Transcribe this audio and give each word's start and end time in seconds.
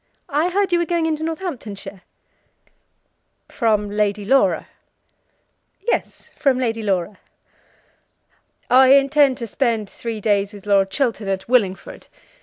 "I 0.29 0.49
heard 0.49 0.71
you 0.73 0.79
were 0.79 0.85
going 0.85 1.05
into 1.05 1.21
Northamptonshire." 1.21 2.01
"From 3.49 3.87
Lady 3.87 4.25
Laura?" 4.25 4.65
"Yes; 5.79 6.31
from 6.35 6.57
Lady 6.57 6.81
Laura." 6.81 7.19
"I 8.67 8.93
intend 8.93 9.37
to 9.37 9.45
spend 9.45 9.87
three 9.87 10.19
days 10.19 10.53
with 10.53 10.65
Lord 10.65 10.89
Chiltern 10.89 11.27
at 11.27 11.47
Willingford. 11.47 12.07